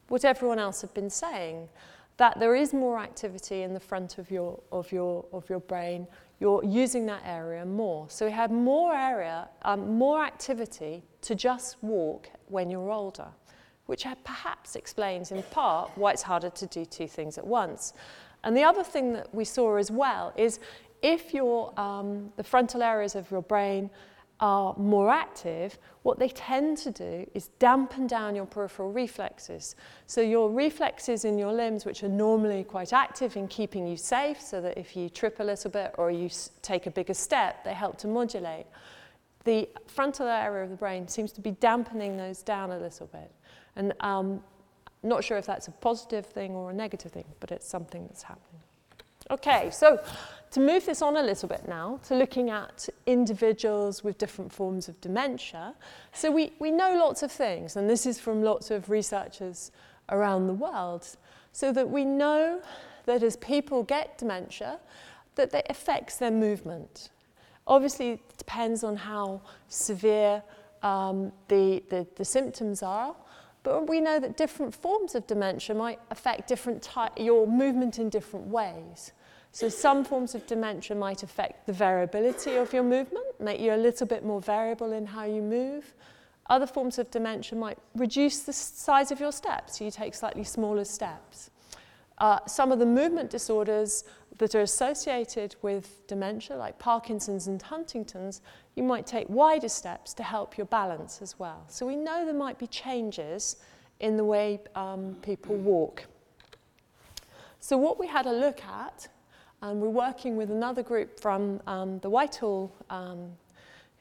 what 0.08 0.24
everyone 0.24 0.58
else 0.58 0.82
had 0.82 0.92
been 0.92 1.10
saying, 1.10 1.68
that 2.20 2.38
there 2.38 2.54
is 2.54 2.74
more 2.74 2.98
activity 2.98 3.62
in 3.62 3.72
the 3.72 3.80
front 3.80 4.18
of 4.18 4.30
your, 4.30 4.60
of 4.72 4.92
your, 4.92 5.24
of 5.32 5.48
your 5.48 5.60
brain. 5.60 6.06
You're 6.38 6.62
using 6.62 7.06
that 7.06 7.22
area 7.24 7.64
more. 7.64 8.10
So 8.10 8.26
we 8.26 8.32
have 8.32 8.50
more 8.50 8.94
area, 8.94 9.48
um, 9.62 9.96
more 9.96 10.22
activity 10.22 11.02
to 11.22 11.34
just 11.34 11.82
walk 11.82 12.28
when 12.48 12.68
you're 12.68 12.90
older, 12.90 13.28
which 13.86 14.04
perhaps 14.22 14.76
explains 14.76 15.32
in 15.32 15.42
part 15.44 15.92
why 15.94 16.12
it's 16.12 16.20
harder 16.20 16.50
to 16.50 16.66
do 16.66 16.84
two 16.84 17.08
things 17.08 17.38
at 17.38 17.46
once. 17.46 17.94
And 18.44 18.54
the 18.54 18.64
other 18.64 18.84
thing 18.84 19.14
that 19.14 19.34
we 19.34 19.46
saw 19.46 19.76
as 19.76 19.90
well 19.90 20.34
is 20.36 20.60
if 21.00 21.32
your, 21.32 21.72
um, 21.80 22.34
the 22.36 22.44
frontal 22.44 22.82
areas 22.82 23.14
of 23.14 23.30
your 23.30 23.40
brain 23.40 23.88
are 24.40 24.74
more 24.78 25.10
active, 25.10 25.78
what 26.02 26.18
they 26.18 26.28
tend 26.28 26.78
to 26.78 26.90
do 26.90 27.30
is 27.34 27.48
dampen 27.58 28.06
down 28.06 28.34
your 28.34 28.46
peripheral 28.46 28.90
reflexes. 28.90 29.76
So 30.06 30.22
your 30.22 30.50
reflexes 30.50 31.26
in 31.26 31.38
your 31.38 31.52
limbs, 31.52 31.84
which 31.84 32.02
are 32.02 32.08
normally 32.08 32.64
quite 32.64 32.92
active 32.92 33.36
in 33.36 33.48
keeping 33.48 33.86
you 33.86 33.96
safe, 33.96 34.40
so 34.40 34.60
that 34.62 34.78
if 34.78 34.96
you 34.96 35.10
trip 35.10 35.40
a 35.40 35.44
little 35.44 35.70
bit 35.70 35.94
or 35.98 36.10
you 36.10 36.30
take 36.62 36.86
a 36.86 36.90
bigger 36.90 37.14
step, 37.14 37.64
they 37.64 37.74
help 37.74 37.98
to 37.98 38.08
modulate. 38.08 38.66
The 39.44 39.68
frontal 39.86 40.26
area 40.26 40.64
of 40.64 40.70
the 40.70 40.76
brain 40.76 41.06
seems 41.06 41.32
to 41.32 41.40
be 41.40 41.52
dampening 41.52 42.16
those 42.16 42.42
down 42.42 42.70
a 42.70 42.78
little 42.78 43.06
bit. 43.08 43.30
And 43.76 43.92
um, 44.00 44.42
not 45.02 45.22
sure 45.22 45.36
if 45.36 45.46
that's 45.46 45.68
a 45.68 45.72
positive 45.72 46.26
thing 46.26 46.52
or 46.52 46.70
a 46.70 46.74
negative 46.74 47.12
thing, 47.12 47.24
but 47.40 47.50
it's 47.50 47.66
something 47.68 48.06
that's 48.06 48.22
happening. 48.22 48.59
Okay, 49.30 49.70
so 49.70 50.00
to 50.50 50.60
move 50.60 50.84
this 50.86 51.02
on 51.02 51.16
a 51.16 51.22
little 51.22 51.48
bit 51.48 51.68
now, 51.68 52.00
to 52.08 52.16
looking 52.16 52.50
at 52.50 52.88
individuals 53.06 54.02
with 54.02 54.18
different 54.18 54.52
forms 54.52 54.88
of 54.88 55.00
dementia. 55.00 55.74
So 56.12 56.32
we, 56.32 56.52
we 56.58 56.72
know 56.72 56.96
lots 56.98 57.22
of 57.22 57.30
things, 57.30 57.76
and 57.76 57.88
this 57.88 58.06
is 58.06 58.18
from 58.18 58.42
lots 58.42 58.72
of 58.72 58.90
researchers 58.90 59.70
around 60.08 60.48
the 60.48 60.54
world, 60.54 61.06
so 61.52 61.72
that 61.72 61.88
we 61.88 62.04
know 62.04 62.60
that 63.06 63.22
as 63.22 63.36
people 63.36 63.84
get 63.84 64.18
dementia, 64.18 64.80
that 65.36 65.54
it 65.54 65.66
affects 65.70 66.16
their 66.16 66.32
movement. 66.32 67.10
Obviously, 67.68 68.10
it 68.10 68.36
depends 68.36 68.82
on 68.82 68.96
how 68.96 69.40
severe 69.68 70.42
um, 70.82 71.30
the, 71.46 71.84
the, 71.88 72.04
the 72.16 72.24
symptoms 72.24 72.82
are, 72.82 73.14
but 73.62 73.88
we 73.88 74.00
know 74.00 74.18
that 74.18 74.36
different 74.36 74.74
forms 74.74 75.14
of 75.14 75.24
dementia 75.28 75.76
might 75.76 76.00
affect 76.10 76.48
different 76.48 76.82
ty- 76.82 77.10
your 77.16 77.46
movement 77.46 78.00
in 78.00 78.08
different 78.08 78.46
ways. 78.46 79.12
So 79.52 79.68
some 79.68 80.04
forms 80.04 80.34
of 80.34 80.46
dementia 80.46 80.96
might 80.96 81.22
affect 81.22 81.66
the 81.66 81.72
variability 81.72 82.54
of 82.56 82.72
your 82.72 82.84
movement, 82.84 83.26
make 83.40 83.60
you 83.60 83.74
a 83.74 83.76
little 83.76 84.06
bit 84.06 84.24
more 84.24 84.40
variable 84.40 84.92
in 84.92 85.06
how 85.06 85.24
you 85.24 85.42
move. 85.42 85.94
Other 86.48 86.66
forms 86.66 86.98
of 86.98 87.10
dementia 87.10 87.58
might 87.58 87.78
reduce 87.94 88.40
the 88.40 88.52
size 88.52 89.10
of 89.10 89.20
your 89.20 89.32
steps, 89.32 89.78
so 89.78 89.84
you 89.84 89.90
take 89.90 90.14
slightly 90.14 90.44
smaller 90.44 90.84
steps. 90.84 91.50
Uh, 92.18 92.38
some 92.46 92.70
of 92.70 92.78
the 92.78 92.86
movement 92.86 93.30
disorders 93.30 94.04
that 94.38 94.54
are 94.54 94.62
associated 94.62 95.56
with 95.62 96.06
dementia, 96.06 96.56
like 96.56 96.78
Parkinson's 96.78 97.46
and 97.46 97.60
Huntington's, 97.60 98.42
you 98.76 98.82
might 98.82 99.06
take 99.06 99.28
wider 99.28 99.68
steps 99.68 100.14
to 100.14 100.22
help 100.22 100.56
your 100.56 100.66
balance 100.66 101.20
as 101.22 101.38
well. 101.38 101.64
So 101.68 101.86
we 101.86 101.96
know 101.96 102.24
there 102.24 102.34
might 102.34 102.58
be 102.58 102.66
changes 102.66 103.56
in 104.00 104.16
the 104.16 104.24
way 104.24 104.60
um, 104.74 105.16
people 105.22 105.56
walk. 105.56 106.06
So 107.58 107.76
what 107.76 107.98
we 107.98 108.06
had 108.06 108.26
a 108.26 108.32
look 108.32 108.62
at 108.64 109.08
and 109.62 109.80
we're 109.80 109.88
working 109.88 110.36
with 110.36 110.50
another 110.50 110.82
group 110.82 111.20
from 111.20 111.60
um, 111.66 111.98
the 112.00 112.08
Whitehall 112.08 112.72
um, 112.88 113.30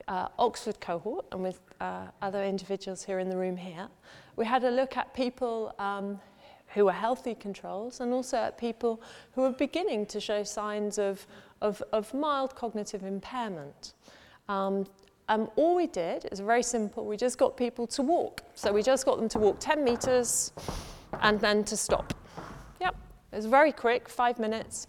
uh, 0.08 0.28
Oxford 0.40 0.80
cohort 0.80 1.26
and 1.32 1.44
with 1.44 1.60
uh, 1.82 2.08
other 2.22 2.44
individuals 2.44 3.04
here 3.04 3.20
in 3.20 3.30
the 3.30 3.38
room 3.38 3.58
here. 3.58 3.88
We 4.36 4.46
had 4.46 4.64
a 4.64 4.72
look 4.72 4.98
at 4.98 5.14
people 5.14 5.74
um, 5.78 6.20
who 6.74 6.86
were 6.86 6.94
healthy 6.94 7.36
controls 7.36 8.00
and 8.00 8.14
also 8.14 8.38
at 8.38 8.58
people 8.58 9.02
who 9.34 9.42
were 9.42 9.52
beginning 9.52 10.06
to 10.08 10.20
show 10.20 10.44
signs 10.44 10.98
of, 10.98 11.26
of, 11.62 11.84
of 11.92 12.14
mild 12.14 12.56
cognitive 12.56 13.04
impairment. 13.04 13.94
Um, 14.48 14.86
um, 15.28 15.50
all 15.58 15.76
we 15.76 15.88
did 15.88 16.28
is 16.32 16.40
very 16.40 16.64
simple. 16.64 17.06
We 17.06 17.18
just 17.18 17.38
got 17.38 17.56
people 17.56 17.86
to 17.88 18.02
walk. 18.02 18.42
So 18.56 18.72
we 18.72 18.82
just 18.82 19.06
got 19.06 19.18
them 19.18 19.30
to 19.30 19.40
walk 19.40 19.58
10 19.60 19.84
meters 19.84 20.52
and 21.22 21.40
then 21.40 21.64
to 21.66 21.78
stop. 21.78 22.14
Yep, 22.82 22.96
it 23.32 23.36
was 23.36 23.46
very 23.46 23.72
quick, 23.72 24.10
five 24.10 24.40
minutes. 24.40 24.88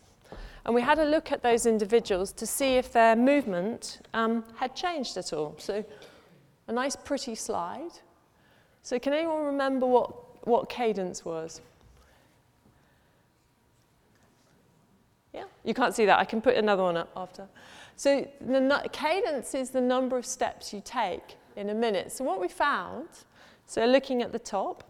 And 0.64 0.74
we 0.74 0.82
had 0.82 0.98
a 0.98 1.04
look 1.04 1.32
at 1.32 1.42
those 1.42 1.66
individuals 1.66 2.32
to 2.32 2.46
see 2.46 2.76
if 2.76 2.92
their 2.92 3.16
movement 3.16 4.00
um, 4.12 4.44
had 4.56 4.74
changed 4.74 5.16
at 5.16 5.32
all. 5.32 5.54
So, 5.58 5.84
a 6.68 6.72
nice, 6.72 6.96
pretty 6.96 7.34
slide. 7.34 7.92
So, 8.82 8.98
can 8.98 9.12
anyone 9.12 9.44
remember 9.44 9.86
what, 9.86 10.46
what 10.46 10.68
cadence 10.68 11.24
was? 11.24 11.60
Yeah, 15.32 15.44
you 15.64 15.74
can't 15.74 15.94
see 15.94 16.06
that. 16.06 16.18
I 16.18 16.24
can 16.24 16.40
put 16.40 16.56
another 16.56 16.82
one 16.82 16.96
up 16.96 17.10
after. 17.16 17.48
So, 17.96 18.28
the 18.40 18.88
cadence 18.92 19.54
is 19.54 19.70
the 19.70 19.80
number 19.80 20.18
of 20.18 20.26
steps 20.26 20.72
you 20.72 20.82
take 20.84 21.36
in 21.56 21.70
a 21.70 21.74
minute. 21.74 22.12
So, 22.12 22.24
what 22.24 22.40
we 22.40 22.48
found, 22.48 23.08
so 23.66 23.84
looking 23.86 24.22
at 24.22 24.32
the 24.32 24.38
top, 24.38 24.84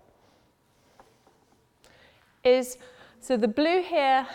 is 2.42 2.78
so 3.20 3.36
the 3.36 3.48
blue 3.48 3.82
here 3.82 4.26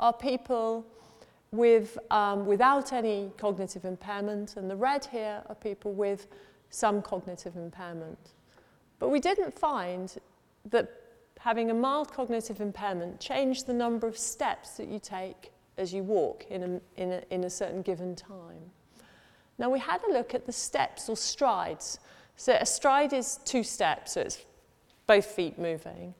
are 0.00 0.12
people 0.12 0.84
with, 1.52 1.98
um, 2.10 2.46
without 2.46 2.92
any 2.92 3.30
cognitive 3.36 3.84
impairment, 3.84 4.56
and 4.56 4.68
the 4.68 4.76
red 4.76 5.04
here 5.04 5.42
are 5.46 5.54
people 5.54 5.92
with 5.92 6.26
some 6.70 7.02
cognitive 7.02 7.56
impairment. 7.56 8.32
But 8.98 9.10
we 9.10 9.20
didn't 9.20 9.56
find 9.56 10.14
that 10.70 10.90
having 11.38 11.70
a 11.70 11.74
mild 11.74 12.12
cognitive 12.12 12.60
impairment 12.60 13.20
changed 13.20 13.66
the 13.66 13.72
number 13.72 14.06
of 14.06 14.16
steps 14.16 14.76
that 14.76 14.88
you 14.88 14.98
take 14.98 15.52
as 15.78 15.92
you 15.92 16.02
walk 16.02 16.44
in 16.50 16.62
a, 16.62 17.00
in 17.00 17.12
a, 17.12 17.22
in 17.30 17.44
a 17.44 17.50
certain 17.50 17.82
given 17.82 18.14
time. 18.14 18.70
Now, 19.58 19.70
we 19.70 19.78
had 19.78 20.00
a 20.08 20.12
look 20.12 20.34
at 20.34 20.46
the 20.46 20.52
steps 20.52 21.08
or 21.08 21.16
strides. 21.16 21.98
So, 22.36 22.56
a 22.58 22.66
stride 22.66 23.12
is 23.12 23.40
two 23.44 23.62
steps, 23.62 24.12
so 24.12 24.22
it's 24.22 24.44
both 25.06 25.26
feet 25.26 25.58
moving. 25.58 26.14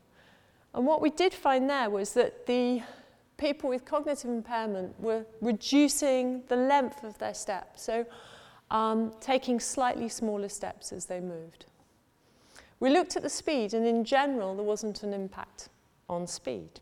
And 0.74 0.86
what 0.86 1.00
we 1.00 1.10
did 1.10 1.32
find 1.32 1.68
there 1.68 1.90
was 1.90 2.12
that 2.14 2.46
the 2.46 2.82
people 3.40 3.70
with 3.70 3.84
cognitive 3.84 4.30
impairment 4.30 5.00
were 5.00 5.24
reducing 5.40 6.42
the 6.48 6.56
length 6.56 7.02
of 7.02 7.18
their 7.18 7.34
steps, 7.34 7.82
so 7.82 8.06
um, 8.70 9.12
taking 9.20 9.58
slightly 9.58 10.08
smaller 10.08 10.48
steps 10.48 10.92
as 10.92 11.06
they 11.06 11.18
moved. 11.18 11.64
We 12.78 12.90
looked 12.90 13.16
at 13.16 13.22
the 13.22 13.30
speed, 13.30 13.74
and 13.74 13.86
in 13.86 14.04
general, 14.04 14.54
there 14.54 14.64
wasn't 14.64 15.02
an 15.02 15.12
impact 15.12 15.70
on 16.08 16.26
speed. 16.26 16.80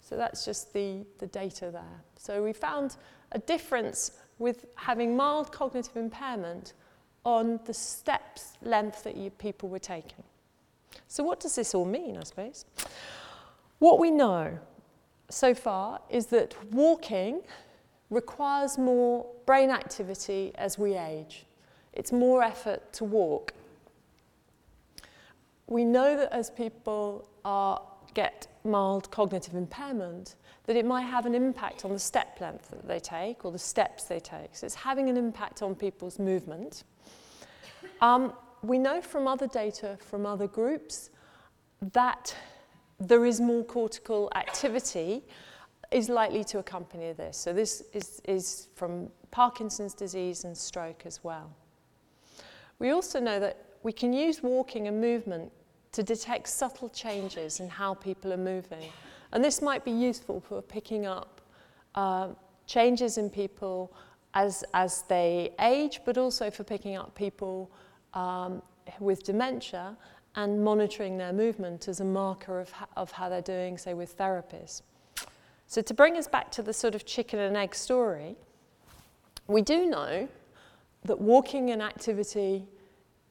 So 0.00 0.16
that's 0.16 0.44
just 0.44 0.72
the, 0.72 1.04
the 1.18 1.26
data 1.26 1.70
there. 1.70 2.02
So 2.16 2.42
we 2.42 2.52
found 2.52 2.96
a 3.32 3.38
difference 3.38 4.12
with 4.38 4.66
having 4.74 5.16
mild 5.16 5.52
cognitive 5.52 5.96
impairment 5.96 6.72
on 7.24 7.60
the 7.66 7.74
steps 7.74 8.54
length 8.62 9.04
that 9.04 9.16
you, 9.16 9.30
people 9.30 9.68
were 9.68 9.78
taking. 9.78 10.24
So 11.06 11.22
what 11.22 11.38
does 11.40 11.54
this 11.54 11.74
all 11.74 11.84
mean, 11.84 12.16
I 12.16 12.24
suppose? 12.24 12.64
What 13.78 13.98
we 13.98 14.10
know 14.10 14.58
so 15.30 15.54
far 15.54 16.00
is 16.10 16.26
that 16.26 16.54
walking 16.72 17.42
requires 18.10 18.76
more 18.76 19.26
brain 19.46 19.70
activity 19.70 20.52
as 20.56 20.78
we 20.78 20.96
age. 20.96 21.46
It's 21.92 22.12
more 22.12 22.42
effort 22.42 22.92
to 22.94 23.04
walk. 23.04 23.54
We 25.66 25.84
know 25.84 26.16
that 26.16 26.32
as 26.32 26.50
people 26.50 27.28
are, 27.44 27.80
get 28.14 28.48
mild 28.64 29.10
cognitive 29.10 29.54
impairment, 29.54 30.34
that 30.66 30.76
it 30.76 30.84
might 30.84 31.02
have 31.02 31.26
an 31.26 31.34
impact 31.34 31.84
on 31.84 31.92
the 31.92 31.98
step 31.98 32.38
length 32.40 32.70
that 32.70 32.86
they 32.86 32.98
take 32.98 33.44
or 33.44 33.52
the 33.52 33.58
steps 33.58 34.04
they 34.04 34.20
take. 34.20 34.54
So 34.54 34.66
it's 34.66 34.74
having 34.74 35.08
an 35.08 35.16
impact 35.16 35.62
on 35.62 35.74
people's 35.74 36.18
movement. 36.18 36.84
Um, 38.00 38.32
we 38.62 38.78
know 38.78 39.00
from 39.00 39.26
other 39.26 39.46
data 39.46 39.96
from 40.00 40.26
other 40.26 40.46
groups 40.46 41.10
that 41.92 42.34
there 43.00 43.24
is 43.24 43.40
more 43.40 43.64
cortical 43.64 44.30
activity 44.36 45.24
is 45.90 46.08
likely 46.08 46.44
to 46.44 46.58
accompany 46.58 47.12
this. 47.12 47.36
So 47.36 47.52
this 47.52 47.82
is, 47.92 48.20
is 48.24 48.68
from 48.76 49.08
Parkinson's 49.30 49.94
disease 49.94 50.44
and 50.44 50.56
stroke 50.56 51.02
as 51.06 51.24
well. 51.24 51.50
We 52.78 52.90
also 52.90 53.18
know 53.18 53.40
that 53.40 53.56
we 53.82 53.92
can 53.92 54.12
use 54.12 54.42
walking 54.42 54.86
and 54.86 55.00
movement 55.00 55.50
to 55.92 56.02
detect 56.02 56.48
subtle 56.48 56.88
changes 56.90 57.60
in 57.60 57.68
how 57.68 57.94
people 57.94 58.32
are 58.32 58.38
moving. 58.38 58.90
And 59.32 59.42
this 59.42 59.60
might 59.60 59.84
be 59.84 59.90
useful 59.90 60.40
for 60.40 60.62
picking 60.62 61.06
up 61.06 61.40
uh, 61.94 62.28
changes 62.66 63.18
in 63.18 63.30
people 63.30 63.92
as, 64.34 64.62
as 64.74 65.02
they 65.02 65.50
age, 65.60 66.00
but 66.04 66.18
also 66.18 66.50
for 66.50 66.62
picking 66.62 66.96
up 66.96 67.14
people 67.14 67.70
um, 68.14 68.62
with 69.00 69.24
dementia 69.24 69.96
and 70.36 70.62
monitoring 70.62 71.18
their 71.18 71.32
movement 71.32 71.88
as 71.88 72.00
a 72.00 72.04
marker 72.04 72.60
of, 72.60 72.72
of 72.96 73.10
how 73.12 73.28
they're 73.28 73.42
doing, 73.42 73.76
say, 73.76 73.94
with 73.94 74.16
therapies. 74.16 74.82
So, 75.66 75.82
to 75.82 75.94
bring 75.94 76.16
us 76.16 76.28
back 76.28 76.50
to 76.52 76.62
the 76.62 76.72
sort 76.72 76.94
of 76.94 77.04
chicken 77.04 77.38
and 77.38 77.56
egg 77.56 77.74
story, 77.74 78.36
we 79.46 79.62
do 79.62 79.86
know 79.86 80.28
that 81.04 81.20
walking 81.20 81.70
and 81.70 81.82
activity 81.82 82.64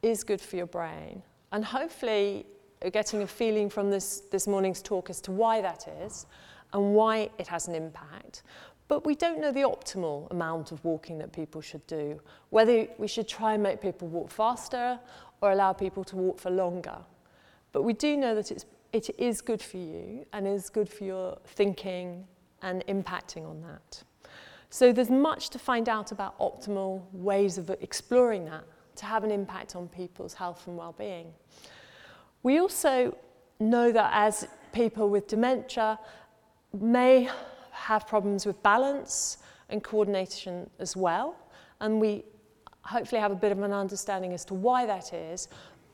is 0.01 0.23
good 0.23 0.41
for 0.41 0.55
your 0.55 0.65
brain. 0.65 1.21
And 1.51 1.63
hopefully, 1.63 2.45
you're 2.81 2.91
getting 2.91 3.21
a 3.21 3.27
feeling 3.27 3.69
from 3.69 3.89
this, 3.89 4.21
this 4.31 4.47
morning's 4.47 4.81
talk 4.81 5.09
as 5.09 5.19
to 5.21 5.31
why 5.31 5.61
that 5.61 5.87
is 6.03 6.25
and 6.73 6.93
why 6.93 7.29
it 7.37 7.47
has 7.47 7.67
an 7.67 7.75
impact. 7.75 8.43
But 8.87 9.05
we 9.05 9.15
don't 9.15 9.39
know 9.39 9.51
the 9.51 9.61
optimal 9.61 10.29
amount 10.31 10.71
of 10.71 10.83
walking 10.83 11.19
that 11.19 11.31
people 11.31 11.61
should 11.61 11.85
do, 11.87 12.19
whether 12.49 12.87
we 12.97 13.07
should 13.07 13.27
try 13.27 13.53
and 13.53 13.61
make 13.61 13.81
people 13.81 14.07
walk 14.07 14.31
faster 14.31 14.99
or 15.41 15.51
allow 15.51 15.73
people 15.73 16.03
to 16.05 16.15
walk 16.15 16.39
for 16.39 16.49
longer. 16.49 16.97
But 17.71 17.83
we 17.83 17.93
do 17.93 18.17
know 18.17 18.35
that 18.35 18.51
it's, 18.51 18.65
it 18.93 19.09
is 19.17 19.41
good 19.41 19.61
for 19.61 19.77
you 19.77 20.25
and 20.33 20.47
is 20.47 20.69
good 20.69 20.89
for 20.89 21.03
your 21.03 21.37
thinking 21.45 22.25
and 22.61 22.83
impacting 22.87 23.47
on 23.47 23.61
that. 23.61 24.03
So 24.69 24.91
there's 24.91 25.09
much 25.09 25.49
to 25.51 25.59
find 25.59 25.89
out 25.89 26.11
about 26.11 26.37
optimal 26.39 27.03
ways 27.11 27.57
of 27.57 27.69
exploring 27.69 28.45
that 28.45 28.63
to 28.97 29.05
have 29.05 29.23
an 29.23 29.31
impact 29.31 29.75
on 29.75 29.87
people's 29.87 30.33
health 30.33 30.67
and 30.67 30.77
well-being. 30.77 31.27
We 32.43 32.59
also 32.59 33.17
know 33.59 33.91
that 33.91 34.11
as 34.13 34.47
people 34.71 35.09
with 35.09 35.27
dementia 35.27 35.99
may 36.73 37.29
have 37.71 38.07
problems 38.07 38.45
with 38.45 38.61
balance 38.61 39.37
and 39.69 39.83
coordination 39.83 40.69
as 40.79 40.95
well, 40.95 41.35
and 41.79 41.99
we 41.99 42.25
hopefully 42.89 43.21
have 43.21 43.31
a 43.31 43.35
bit 43.35 43.51
of 43.51 43.61
an 43.61 43.71
understanding 43.73 44.33
as 44.33 44.43
to 44.45 44.53
why 44.53 44.85
that 44.85 45.13
is. 45.13 45.47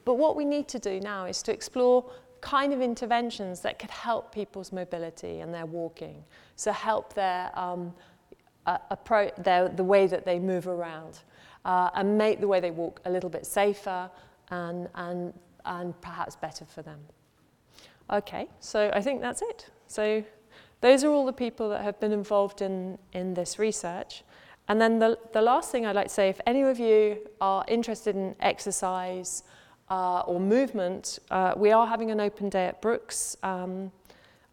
But 0.05 0.15
what 0.15 0.35
we 0.35 0.45
need 0.45 0.67
to 0.69 0.79
do 0.79 0.99
now 0.99 1.25
is 1.25 1.41
to 1.43 1.51
explore 1.51 2.09
kind 2.41 2.73
of 2.73 2.81
interventions 2.81 3.59
that 3.61 3.79
could 3.79 3.89
help 3.89 4.33
people's 4.33 4.71
mobility 4.71 5.39
and 5.39 5.53
their 5.53 5.65
walking. 5.65 6.23
So 6.55 6.71
help 6.71 7.13
their, 7.13 7.51
um, 7.57 7.93
uh, 8.65 8.77
their 9.37 9.69
the 9.69 9.83
way 9.83 10.07
that 10.07 10.25
they 10.25 10.39
move 10.39 10.67
around 10.67 11.19
uh, 11.65 11.89
and 11.95 12.17
make 12.17 12.39
the 12.39 12.47
way 12.47 12.59
they 12.59 12.71
walk 12.71 13.01
a 13.05 13.09
little 13.09 13.29
bit 13.29 13.45
safer 13.45 14.09
and, 14.51 14.87
and, 14.95 15.33
and 15.65 15.99
perhaps 16.01 16.35
better 16.35 16.65
for 16.65 16.81
them. 16.81 16.99
Okay, 18.11 18.47
so 18.59 18.91
I 18.93 19.01
think 19.01 19.21
that's 19.21 19.41
it. 19.41 19.69
So 19.87 20.23
those 20.81 21.03
are 21.03 21.09
all 21.09 21.25
the 21.25 21.33
people 21.33 21.69
that 21.69 21.81
have 21.81 21.99
been 21.99 22.11
involved 22.11 22.61
in, 22.61 22.99
in 23.13 23.33
this 23.33 23.57
research. 23.57 24.23
And 24.67 24.81
then 24.81 24.99
the, 24.99 25.17
the 25.33 25.41
last 25.41 25.71
thing 25.71 25.85
I'd 25.85 25.95
like 25.95 26.07
to 26.07 26.13
say, 26.13 26.29
if 26.29 26.41
any 26.45 26.61
of 26.63 26.79
you 26.79 27.17
are 27.39 27.63
interested 27.67 28.15
in 28.15 28.35
exercise 28.39 29.43
uh, 29.89 30.21
or 30.21 30.39
movement, 30.39 31.19
uh, 31.29 31.53
we 31.55 31.71
are 31.71 31.85
having 31.85 32.09
an 32.09 32.19
open 32.19 32.49
day 32.49 32.65
at 32.65 32.81
Brookes, 32.81 33.37
um, 33.43 33.91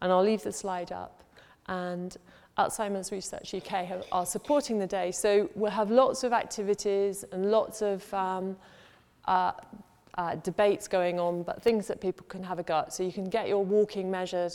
and 0.01 0.11
I'll 0.11 0.23
leave 0.23 0.43
the 0.43 0.51
slide 0.51 0.91
up. 0.91 1.23
And 1.67 2.15
Alzheimer's 2.57 3.11
Research 3.11 3.55
UK 3.55 3.85
have, 3.85 4.05
are 4.11 4.25
supporting 4.25 4.77
the 4.77 4.85
day, 4.85 5.11
so 5.11 5.49
we'll 5.55 5.71
have 5.71 5.89
lots 5.89 6.23
of 6.23 6.33
activities 6.33 7.25
and 7.31 7.49
lots 7.49 7.81
of 7.81 8.13
um, 8.13 8.55
uh, 9.25 9.53
uh, 10.15 10.35
debates 10.35 10.87
going 10.87 11.19
on, 11.19 11.41
but 11.41 11.63
things 11.63 11.87
that 11.87 11.99
people 11.99 12.25
can 12.27 12.43
have 12.43 12.59
a 12.59 12.63
go 12.63 12.79
at. 12.79 12.93
So 12.93 13.01
you 13.01 13.11
can 13.11 13.29
get 13.29 13.47
your 13.47 13.65
walking 13.65 14.11
measured, 14.11 14.53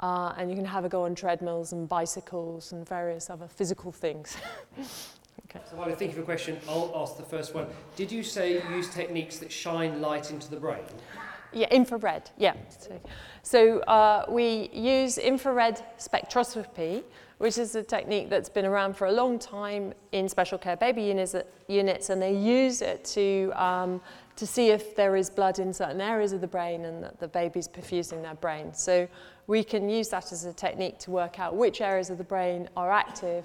uh, 0.00 0.34
and 0.36 0.50
you 0.50 0.56
can 0.56 0.64
have 0.64 0.84
a 0.84 0.88
go 0.88 1.04
on 1.04 1.14
treadmills 1.14 1.72
and 1.72 1.88
bicycles 1.88 2.72
and 2.72 2.86
various 2.86 3.30
other 3.30 3.48
physical 3.48 3.92
things. 3.92 4.36
okay. 4.78 5.60
So 5.70 5.76
while 5.76 5.88
I 5.88 5.94
think 5.94 6.12
of 6.12 6.18
a 6.18 6.22
question, 6.22 6.58
I'll 6.68 6.92
ask 6.94 7.16
the 7.16 7.22
first 7.22 7.54
one. 7.54 7.66
Did 7.96 8.12
you 8.12 8.22
say 8.22 8.62
use 8.70 8.88
techniques 8.88 9.38
that 9.38 9.50
shine 9.50 10.00
light 10.00 10.30
into 10.30 10.50
the 10.50 10.56
brain? 10.56 10.84
Yeah, 11.52 11.68
infrared, 11.70 12.30
yeah. 12.36 12.54
So, 12.78 13.00
so 13.42 13.78
uh, 13.80 14.26
we 14.28 14.68
use 14.74 15.16
infrared 15.16 15.82
spectroscopy, 15.98 17.02
which 17.38 17.56
is 17.56 17.74
a 17.74 17.82
technique 17.82 18.28
that's 18.28 18.48
been 18.48 18.66
around 18.66 18.96
for 18.96 19.06
a 19.06 19.12
long 19.12 19.38
time 19.38 19.94
in 20.12 20.28
special 20.28 20.58
care 20.58 20.76
baby 20.76 21.02
units, 21.02 21.34
units 21.68 22.10
and 22.10 22.20
they 22.20 22.34
use 22.36 22.82
it 22.82 23.04
to 23.06 23.52
um, 23.54 24.00
to 24.36 24.46
see 24.46 24.68
if 24.68 24.94
there 24.94 25.16
is 25.16 25.30
blood 25.30 25.58
in 25.58 25.72
certain 25.72 26.00
areas 26.00 26.32
of 26.32 26.42
the 26.42 26.46
brain 26.46 26.84
and 26.84 27.02
that 27.02 27.18
the 27.18 27.28
baby's 27.28 27.66
perfusing 27.66 28.22
their 28.22 28.34
brain. 28.34 28.72
So 28.74 29.08
we 29.46 29.62
can 29.62 29.88
use 29.88 30.08
that 30.08 30.32
as 30.32 30.44
a 30.44 30.52
technique 30.52 30.98
to 31.00 31.10
work 31.10 31.38
out 31.38 31.54
which 31.54 31.80
areas 31.80 32.10
of 32.10 32.18
the 32.18 32.24
brain 32.24 32.68
are 32.76 32.90
active 32.90 33.44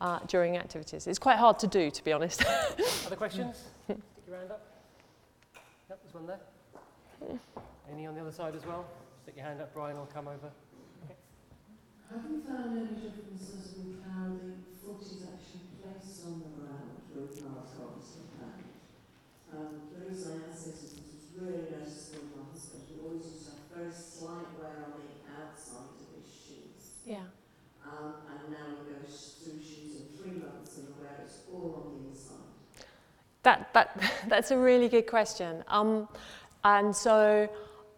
uh, 0.00 0.18
during 0.26 0.56
activities. 0.56 1.06
It's 1.06 1.18
quite 1.18 1.38
hard 1.38 1.58
to 1.60 1.66
do, 1.66 1.90
to 1.90 2.04
be 2.04 2.12
honest. 2.12 2.44
Other 3.06 3.16
questions? 3.16 3.64
Stick 3.84 3.98
your 4.26 4.36
hand 4.38 4.50
up. 4.50 4.66
Yep, 5.88 6.00
there's 6.02 6.14
one 6.14 6.26
there. 6.26 7.38
Any 7.92 8.06
on 8.06 8.14
the 8.14 8.20
other 8.20 8.32
side 8.32 8.56
as 8.56 8.64
well? 8.66 8.86
Stick 9.22 9.36
your 9.36 9.44
hand 9.44 9.60
up, 9.60 9.72
Brian, 9.74 9.96
I'll 9.96 10.06
come 10.06 10.26
over. 10.26 10.50
Okay. 11.04 11.14
Have 12.10 12.24
you 12.30 12.42
found 12.42 12.78
any 12.78 12.98
differences 12.98 13.76
in 13.76 14.02
how 14.02 14.32
the 14.32 14.58
foot 14.80 15.02
is 15.02 15.22
actually 15.28 15.68
placed 15.78 16.26
on 16.26 16.40
the 16.40 16.50
ground 16.58 16.98
with 17.14 17.36
narcotics 17.44 18.16
and 18.16 18.32
um, 19.52 19.84
the 19.92 20.08
reason 20.08 20.32
I 20.32 20.50
ask 20.50 20.64
this 20.64 20.80
is 20.80 20.92
because 20.96 21.12
it's 21.12 21.28
really 21.36 21.68
noticeable 21.68 22.24
in 22.24 22.40
my 22.40 22.48
husband. 22.48 22.88
He 22.88 22.96
always 23.04 23.20
used 23.20 23.44
to 23.44 23.50
have 23.52 23.60
a 23.60 23.84
very 23.84 23.92
slight 23.92 24.48
wear 24.56 24.88
on 24.88 24.96
the 24.96 25.12
outside 25.28 25.92
of 25.92 26.08
his 26.16 26.24
shoes. 26.24 26.91
Yeah. 27.06 27.16
Um, 27.84 28.14
and 28.30 28.52
now 28.52 28.66
he 28.68 28.92
goes 28.92 29.36
through 29.42 29.60
shoes 29.60 29.96
in 29.96 30.16
three 30.16 30.38
months 30.38 30.78
and 30.78 30.88
the 30.88 30.92
wear 31.00 31.24
is 31.24 31.40
all 31.52 31.84
on 31.84 32.02
the 32.02 32.08
inside. 32.10 32.86
That, 33.42 33.72
that, 33.74 34.00
that's 34.28 34.50
a 34.50 34.58
really 34.58 34.88
good 34.88 35.06
question. 35.06 35.64
Um, 35.68 36.08
and 36.64 36.94
so 36.94 37.48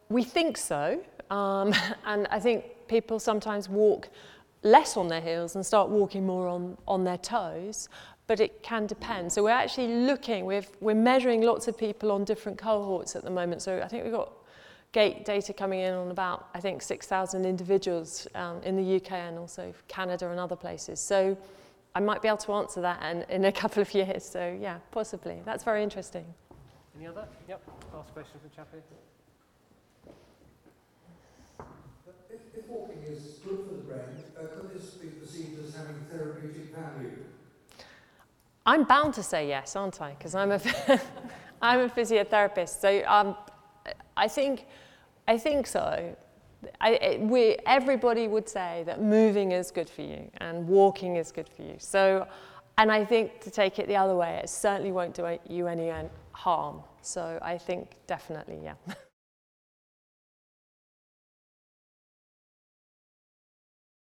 we 0.08 0.24
think 0.24 0.56
so. 0.56 1.00
Um, 1.30 1.74
and 2.06 2.26
I 2.30 2.40
think 2.40 2.64
people 2.88 3.18
sometimes 3.18 3.68
walk 3.68 4.08
less 4.62 4.96
on 4.96 5.08
their 5.08 5.20
heels 5.20 5.56
and 5.56 5.64
start 5.64 5.90
walking 5.90 6.24
more 6.24 6.48
on, 6.48 6.78
on 6.88 7.04
their 7.04 7.18
toes 7.18 7.88
but 8.26 8.40
it 8.40 8.62
can 8.62 8.86
depend. 8.86 9.32
So 9.32 9.42
we're 9.42 9.50
actually 9.50 9.88
looking, 9.88 10.46
we're, 10.46 10.64
we're 10.80 10.94
measuring 10.94 11.42
lots 11.42 11.68
of 11.68 11.76
people 11.76 12.10
on 12.10 12.24
different 12.24 12.58
cohorts 12.58 13.16
at 13.16 13.22
the 13.22 13.30
moment. 13.30 13.62
So 13.62 13.80
I 13.82 13.88
think 13.88 14.04
we've 14.04 14.12
got 14.12 14.32
gait 14.94 15.24
data 15.24 15.52
coming 15.52 15.80
in 15.80 15.92
on 15.92 16.10
about, 16.12 16.48
I 16.54 16.60
think, 16.60 16.80
6,000 16.80 17.44
individuals 17.44 18.28
um, 18.36 18.62
in 18.62 18.76
the 18.76 18.96
UK 18.96 19.12
and 19.12 19.36
also 19.36 19.74
Canada 19.88 20.30
and 20.30 20.38
other 20.38 20.54
places. 20.54 21.00
So 21.00 21.36
I 21.96 22.00
might 22.00 22.22
be 22.22 22.28
able 22.28 22.38
to 22.38 22.52
answer 22.52 22.80
that 22.80 23.02
in, 23.04 23.22
in 23.28 23.44
a 23.44 23.52
couple 23.62 23.82
of 23.82 23.92
years. 23.92 24.24
So 24.24 24.56
yeah, 24.58 24.78
possibly. 24.92 25.42
That's 25.44 25.64
very 25.64 25.82
interesting. 25.82 26.24
Any 26.96 27.08
other? 27.08 27.26
Yep. 27.48 27.60
Last 27.92 28.14
question 28.14 28.38
from 28.40 28.50
Chappie. 28.54 28.78
If, 32.30 32.40
if 32.56 32.68
walking 32.68 33.02
is 33.02 33.40
good 33.44 33.66
for 33.68 33.74
the 33.74 33.82
brain, 33.82 34.24
uh, 34.38 34.60
could 34.60 34.74
this 34.74 34.90
be 34.94 35.08
perceived 35.08 35.58
as 35.66 35.74
having 35.74 35.96
therapeutic 36.10 36.72
value? 36.72 37.24
I'm 38.64 38.84
bound 38.84 39.14
to 39.14 39.24
say 39.24 39.48
yes, 39.48 39.74
aren't 39.74 40.00
I? 40.00 40.10
Because 40.10 40.36
I'm 40.36 40.52
a, 40.52 40.60
I'm 41.62 41.80
a 41.80 41.88
physiotherapist. 41.88 42.80
So 42.80 43.04
um, 43.06 43.36
I 44.16 44.28
think, 44.28 44.66
I 45.26 45.38
think 45.38 45.66
so. 45.66 46.16
I, 46.80 47.18
we, 47.20 47.56
everybody 47.66 48.26
would 48.26 48.48
say 48.48 48.84
that 48.86 49.02
moving 49.02 49.52
is 49.52 49.70
good 49.70 49.88
for 49.88 50.02
you 50.02 50.30
and 50.38 50.66
walking 50.66 51.16
is 51.16 51.30
good 51.30 51.48
for 51.48 51.62
you. 51.62 51.76
So, 51.78 52.26
and 52.78 52.90
I 52.90 53.04
think 53.04 53.40
to 53.40 53.50
take 53.50 53.78
it 53.78 53.86
the 53.86 53.96
other 53.96 54.16
way, 54.16 54.40
it 54.42 54.48
certainly 54.48 54.92
won't 54.92 55.14
do 55.14 55.38
you 55.48 55.66
any 55.66 55.90
uh, 55.90 56.04
harm. 56.32 56.82
So 57.02 57.38
I 57.42 57.58
think 57.58 57.96
definitely, 58.06 58.58
yeah. 58.62 58.74